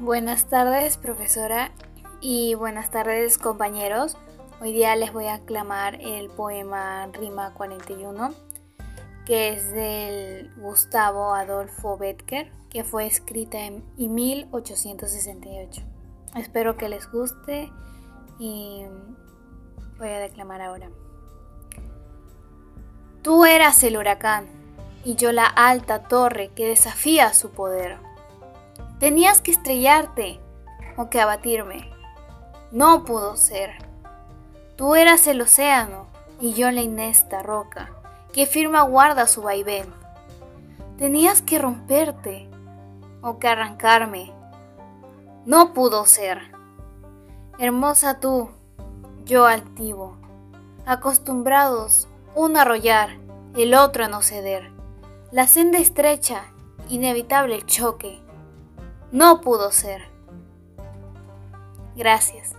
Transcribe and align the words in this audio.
Buenas 0.00 0.46
tardes, 0.46 0.96
profesora, 0.96 1.72
y 2.22 2.54
buenas 2.54 2.90
tardes, 2.90 3.36
compañeros. 3.36 4.16
Hoy 4.62 4.72
día 4.72 4.96
les 4.96 5.12
voy 5.12 5.26
a 5.26 5.34
aclamar 5.34 5.96
el 6.00 6.30
poema 6.30 7.06
Rima 7.12 7.52
41, 7.52 8.32
que 9.26 9.50
es 9.50 9.70
del 9.72 10.54
Gustavo 10.56 11.34
Adolfo 11.34 11.98
Betker, 11.98 12.50
que 12.70 12.82
fue 12.82 13.04
escrita 13.04 13.58
en 13.58 13.84
1868. 13.98 15.82
Espero 16.34 16.78
que 16.78 16.88
les 16.88 17.06
guste 17.12 17.70
y 18.38 18.84
voy 19.98 20.08
a 20.08 20.18
declamar 20.18 20.62
ahora. 20.62 20.88
Tú 23.20 23.44
eras 23.44 23.82
el 23.82 23.98
huracán 23.98 24.46
y 25.04 25.16
yo 25.16 25.30
la 25.32 25.44
alta 25.44 26.04
torre 26.04 26.48
que 26.54 26.68
desafía 26.68 27.34
su 27.34 27.50
poder. 27.50 27.98
Tenías 29.00 29.40
que 29.40 29.50
estrellarte 29.50 30.40
o 30.98 31.08
que 31.08 31.22
abatirme. 31.22 31.90
No 32.70 33.06
pudo 33.06 33.34
ser. 33.34 33.70
Tú 34.76 34.94
eras 34.94 35.26
el 35.26 35.40
océano 35.40 36.06
y 36.38 36.52
yo 36.52 36.70
la 36.70 36.82
inesta 36.82 37.42
roca 37.42 37.90
que 38.34 38.44
firma 38.44 38.82
guarda 38.82 39.26
su 39.26 39.40
vaivén. 39.40 39.86
Tenías 40.98 41.40
que 41.40 41.58
romperte 41.58 42.46
o 43.22 43.38
que 43.38 43.48
arrancarme. 43.48 44.34
No 45.46 45.72
pudo 45.72 46.04
ser. 46.04 46.52
Hermosa 47.58 48.20
tú, 48.20 48.50
yo 49.24 49.46
altivo, 49.46 50.18
acostumbrados 50.84 52.06
uno 52.34 52.58
a 52.58 52.62
arrollar, 52.62 53.16
el 53.56 53.72
otro 53.72 54.04
a 54.04 54.08
no 54.08 54.20
ceder. 54.20 54.70
La 55.32 55.46
senda 55.46 55.78
estrecha, 55.78 56.44
inevitable 56.90 57.54
el 57.54 57.64
choque 57.64 58.20
no 59.12 59.40
pudo 59.40 59.70
ser. 59.72 60.02
Gracias. 61.96 62.54